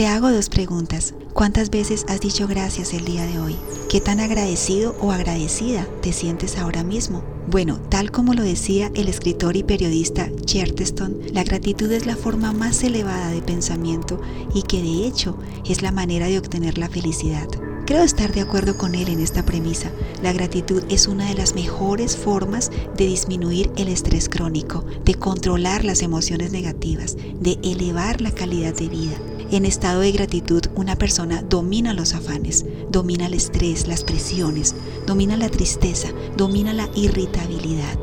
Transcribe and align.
Te 0.00 0.06
hago 0.06 0.32
dos 0.32 0.48
preguntas. 0.48 1.12
¿Cuántas 1.34 1.68
veces 1.68 2.06
has 2.08 2.22
dicho 2.22 2.48
gracias 2.48 2.94
el 2.94 3.04
día 3.04 3.26
de 3.26 3.38
hoy? 3.38 3.54
¿Qué 3.90 4.00
tan 4.00 4.18
agradecido 4.18 4.96
o 4.98 5.12
agradecida 5.12 5.86
te 6.00 6.14
sientes 6.14 6.56
ahora 6.56 6.82
mismo? 6.82 7.22
Bueno, 7.48 7.78
tal 7.90 8.10
como 8.10 8.32
lo 8.32 8.42
decía 8.42 8.90
el 8.94 9.08
escritor 9.08 9.58
y 9.58 9.62
periodista 9.62 10.30
Chesterton, 10.46 11.18
la 11.34 11.44
gratitud 11.44 11.92
es 11.92 12.06
la 12.06 12.16
forma 12.16 12.54
más 12.54 12.82
elevada 12.82 13.28
de 13.30 13.42
pensamiento 13.42 14.18
y 14.54 14.62
que 14.62 14.80
de 14.80 15.06
hecho 15.06 15.36
es 15.68 15.82
la 15.82 15.92
manera 15.92 16.28
de 16.28 16.38
obtener 16.38 16.78
la 16.78 16.88
felicidad. 16.88 17.48
Creo 17.84 18.02
estar 18.02 18.32
de 18.32 18.40
acuerdo 18.40 18.78
con 18.78 18.94
él 18.94 19.10
en 19.10 19.20
esta 19.20 19.44
premisa. 19.44 19.90
La 20.22 20.32
gratitud 20.32 20.82
es 20.88 21.08
una 21.08 21.28
de 21.28 21.34
las 21.34 21.54
mejores 21.54 22.16
formas 22.16 22.70
de 22.96 23.06
disminuir 23.06 23.70
el 23.76 23.88
estrés 23.88 24.30
crónico, 24.30 24.82
de 25.04 25.16
controlar 25.16 25.84
las 25.84 26.00
emociones 26.00 26.52
negativas, 26.52 27.18
de 27.38 27.58
elevar 27.62 28.22
la 28.22 28.30
calidad 28.30 28.72
de 28.72 28.88
vida. 28.88 29.18
En 29.52 29.64
estado 29.64 30.02
de 30.02 30.12
gratitud, 30.12 30.62
una 30.76 30.94
persona 30.94 31.42
domina 31.42 31.92
los 31.92 32.14
afanes, 32.14 32.64
domina 32.88 33.26
el 33.26 33.34
estrés, 33.34 33.88
las 33.88 34.04
presiones, 34.04 34.76
domina 35.08 35.36
la 35.36 35.48
tristeza, 35.48 36.10
domina 36.36 36.72
la 36.72 36.88
irritabilidad. 36.94 37.98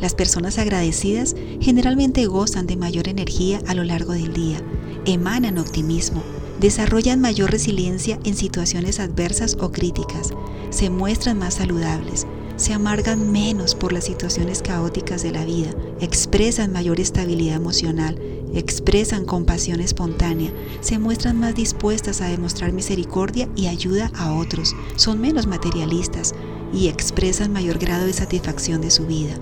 Las 0.00 0.14
personas 0.14 0.56
agradecidas 0.56 1.34
generalmente 1.60 2.26
gozan 2.26 2.68
de 2.68 2.76
mayor 2.76 3.08
energía 3.08 3.60
a 3.66 3.74
lo 3.74 3.82
largo 3.82 4.12
del 4.12 4.32
día, 4.32 4.62
emanan 5.04 5.58
optimismo, 5.58 6.22
desarrollan 6.60 7.20
mayor 7.20 7.50
resiliencia 7.50 8.20
en 8.22 8.36
situaciones 8.36 9.00
adversas 9.00 9.56
o 9.60 9.72
críticas, 9.72 10.32
se 10.70 10.90
muestran 10.90 11.40
más 11.40 11.54
saludables, 11.54 12.24
se 12.58 12.74
amargan 12.74 13.30
menos 13.30 13.74
por 13.74 13.92
las 13.92 14.04
situaciones 14.04 14.62
caóticas 14.62 15.22
de 15.22 15.30
la 15.30 15.44
vida, 15.44 15.70
expresan 16.00 16.72
mayor 16.72 16.98
estabilidad 16.98 17.54
emocional, 17.56 18.20
expresan 18.52 19.24
compasión 19.24 19.80
espontánea, 19.80 20.52
se 20.80 20.98
muestran 20.98 21.38
más 21.38 21.54
dispuestas 21.54 22.20
a 22.20 22.28
demostrar 22.28 22.72
misericordia 22.72 23.48
y 23.54 23.68
ayuda 23.68 24.10
a 24.16 24.32
otros, 24.32 24.74
son 24.96 25.20
menos 25.20 25.46
materialistas 25.46 26.34
y 26.72 26.88
expresan 26.88 27.52
mayor 27.52 27.78
grado 27.78 28.06
de 28.06 28.12
satisfacción 28.12 28.80
de 28.80 28.90
su 28.90 29.06
vida. 29.06 29.38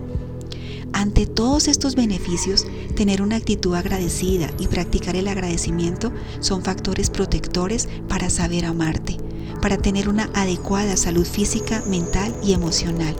Ante 0.92 1.26
todos 1.26 1.68
estos 1.68 1.94
beneficios, 1.94 2.66
tener 2.94 3.22
una 3.22 3.36
actitud 3.36 3.74
agradecida 3.74 4.50
y 4.58 4.66
practicar 4.66 5.16
el 5.16 5.28
agradecimiento 5.28 6.12
son 6.40 6.62
factores 6.62 7.10
protectores 7.10 7.88
para 8.08 8.30
saber 8.30 8.64
amarte, 8.64 9.18
para 9.66 9.78
tener 9.78 10.08
una 10.08 10.30
adecuada 10.32 10.96
salud 10.96 11.26
física, 11.26 11.82
mental 11.88 12.32
y 12.40 12.52
emocional, 12.52 13.16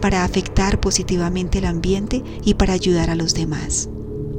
para 0.00 0.22
afectar 0.22 0.78
positivamente 0.78 1.58
el 1.58 1.64
ambiente 1.64 2.22
y 2.44 2.54
para 2.54 2.74
ayudar 2.74 3.10
a 3.10 3.16
los 3.16 3.34
demás. 3.34 3.88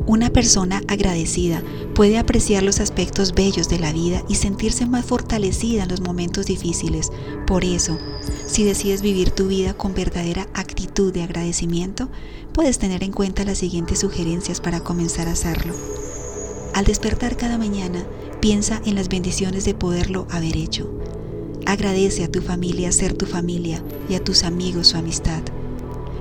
Una 0.07 0.29
persona 0.29 0.81
agradecida 0.87 1.61
puede 1.95 2.17
apreciar 2.17 2.63
los 2.63 2.79
aspectos 2.79 3.33
bellos 3.33 3.67
de 3.67 3.77
la 3.77 3.91
vida 3.91 4.23
y 4.29 4.35
sentirse 4.35 4.85
más 4.85 5.03
fortalecida 5.03 5.83
en 5.83 5.89
los 5.89 5.99
momentos 5.99 6.45
difíciles. 6.45 7.11
Por 7.45 7.65
eso, 7.65 7.99
si 8.47 8.63
decides 8.63 9.01
vivir 9.01 9.31
tu 9.31 9.47
vida 9.47 9.73
con 9.73 9.93
verdadera 9.93 10.47
actitud 10.53 11.11
de 11.11 11.23
agradecimiento, 11.23 12.07
puedes 12.53 12.79
tener 12.79 13.03
en 13.03 13.11
cuenta 13.11 13.43
las 13.43 13.57
siguientes 13.57 13.99
sugerencias 13.99 14.61
para 14.61 14.79
comenzar 14.79 15.27
a 15.27 15.33
hacerlo. 15.33 15.73
Al 16.73 16.85
despertar 16.85 17.35
cada 17.35 17.57
mañana, 17.57 18.05
piensa 18.39 18.81
en 18.85 18.95
las 18.95 19.09
bendiciones 19.09 19.65
de 19.65 19.73
poderlo 19.73 20.25
haber 20.31 20.55
hecho. 20.55 20.89
Agradece 21.69 22.23
a 22.23 22.31
tu 22.31 22.41
familia 22.41 22.91
ser 22.91 23.13
tu 23.13 23.27
familia 23.27 23.83
y 24.09 24.15
a 24.15 24.23
tus 24.23 24.41
amigos 24.43 24.87
su 24.87 24.97
amistad. 24.97 25.43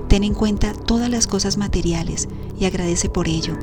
Ten 0.06 0.22
en 0.22 0.34
cuenta 0.34 0.74
todas 0.74 1.08
las 1.08 1.26
cosas 1.26 1.56
materiales 1.56 2.28
y 2.60 2.66
agradece 2.66 3.08
por 3.08 3.28
ello 3.28 3.56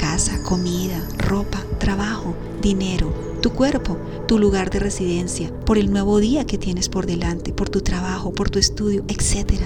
casa, 0.00 0.42
comida, 0.42 1.00
ropa, 1.16 1.62
trabajo, 1.78 2.34
dinero, 2.60 3.14
tu 3.40 3.50
cuerpo, 3.50 3.96
tu 4.26 4.40
lugar 4.40 4.70
de 4.70 4.80
residencia, 4.80 5.54
por 5.64 5.78
el 5.78 5.92
nuevo 5.92 6.18
día 6.18 6.44
que 6.44 6.58
tienes 6.58 6.88
por 6.88 7.06
delante, 7.06 7.52
por 7.52 7.68
tu 7.68 7.82
trabajo, 7.82 8.32
por 8.32 8.50
tu 8.50 8.58
estudio, 8.58 9.04
etc. 9.06 9.62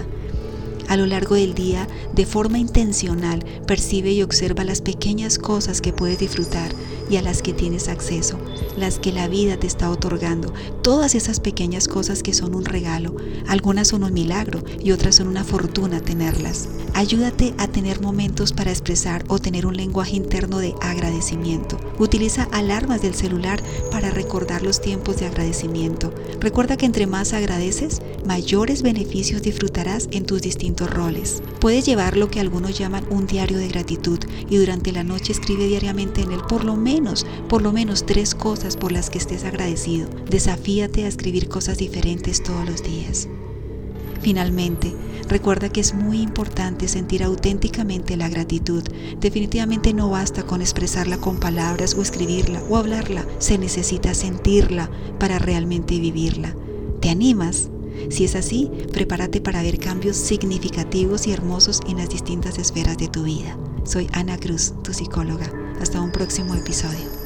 A 0.89 0.99
lo 0.99 1.07
largo 1.07 1.37
del 1.37 1.55
día, 1.55 1.89
de 2.15 2.27
forma 2.27 2.59
intencional, 2.59 3.47
percibe 3.67 4.13
y 4.13 4.23
observa 4.23 4.63
las 4.63 4.83
pequeñas 4.83 5.39
cosas 5.39 5.81
que 5.81 5.95
puedes 5.95 6.19
disfrutar 6.19 6.71
y 7.11 7.17
a 7.17 7.23
las 7.23 7.43
que 7.43 7.53
tienes 7.53 7.89
acceso, 7.89 8.39
las 8.77 8.99
que 8.99 9.13
la 9.13 9.29
vida 9.29 9.57
te 9.57 9.67
está 9.67 9.91
otorgando, 9.91 10.53
todas 10.83 11.15
esas 11.15 11.41
pequeñas 11.41 11.89
cosas 11.89 12.23
que 12.23 12.35
son 12.35 12.55
un 12.55 12.65
regalo. 12.65 13.15
Algunas 13.49 13.89
son 13.89 14.05
un 14.05 14.13
milagro 14.13 14.63
y 14.83 14.93
otras 14.93 15.17
son 15.17 15.29
una 15.29 15.45
fortuna 15.45 16.01
tenerlas. 16.01 16.69
Ayúdate 16.95 17.55
a 17.59 17.69
tener 17.69 18.01
momentos 18.01 18.53
para 18.53 18.71
expresar 18.71 19.25
o 19.29 19.39
tener 19.39 19.67
un 19.67 19.77
lenguaje 19.77 20.17
interno 20.17 20.59
de 20.59 20.75
agradecimiento. 20.81 21.79
Utiliza 21.99 22.45
alarmas 22.53 23.01
del 23.01 23.15
celular 23.15 23.63
para 23.91 24.11
recordar 24.11 24.63
los 24.63 24.81
tiempos 24.81 25.17
de 25.17 25.27
agradecimiento. 25.27 26.13
Recuerda 26.41 26.77
que 26.77 26.87
entre 26.87 27.07
más 27.07 27.33
agradeces, 27.33 28.03
mayores 28.27 28.83
beneficios 28.83 29.43
disfrutarás 29.43 30.09
en 30.13 30.27
tus 30.27 30.43
distintos 30.43 30.91
roles. 30.91 31.43
Puedes 31.61 31.87
llevar 31.87 32.17
lo 32.17 32.29
que 32.29 32.41
algunos 32.41 32.79
llaman 32.79 33.07
un 33.11 33.27
diario 33.27 33.59
de 33.59 33.69
gratitud 33.69 34.19
y 34.51 34.57
durante 34.57 34.93
la 34.93 35.03
noche 35.03 35.33
escribe 35.33 35.67
diariamente 35.67 36.21
en 36.21 36.33
él 36.33 36.41
por 36.49 36.65
lo 36.65 36.77
menos 36.77 36.92
por 37.49 37.63
lo 37.63 37.73
menos 37.73 38.05
tres 38.05 38.35
cosas 38.35 38.77
por 38.77 38.93
las 38.93 39.09
que 39.09 39.19
estés 39.19 39.45
agradecido. 39.45 40.09
Desafíate 40.29 41.05
a 41.05 41.09
escribir 41.09 41.49
cosas 41.49 41.79
diferentes 41.79 42.43
todos 42.43 42.69
los 42.69 42.83
días. 42.83 43.29
Finalmente, 44.21 44.93
recuerda 45.29 45.69
que 45.69 45.81
es 45.81 45.95
muy 45.95 46.21
importante 46.21 46.89
sentir 46.89 47.25
auténticamente 47.25 48.17
la 48.17 48.29
gratitud. 48.29 48.85
Definitivamente 49.21 49.95
no 49.95 50.11
basta 50.11 50.45
con 50.45 50.61
expresarla 50.61 51.17
con 51.17 51.41
palabras 51.41 51.95
o 51.95 52.03
escribirla 52.03 52.63
o 52.69 52.77
hablarla. 52.77 53.27
Se 53.39 53.59
necesita 53.59 54.15
sentirla 54.15 54.91
para 55.19 55.39
realmente 55.39 55.99
vivirla. 55.99 56.55
¿Te 57.01 57.09
animas? 57.09 57.71
Si 58.11 58.25
es 58.25 58.37
así, 58.37 58.71
prepárate 58.93 59.41
para 59.41 59.63
ver 59.63 59.79
cambios 59.79 60.17
significativos 60.17 61.27
y 61.27 61.33
hermosos 61.33 61.81
en 61.89 61.99
las 61.99 62.11
distintas 62.11 62.59
esferas 62.59 62.99
de 62.99 63.09
tu 63.09 63.25
vida. 63.25 63.57
Soy 63.85 64.09
Ana 64.13 64.39
Cruz, 64.39 64.73
tu 64.83 64.93
psicóloga. 64.93 65.51
Hasta 65.81 66.01
un 66.01 66.13
próximo 66.13 66.55
episodio. 66.55 67.22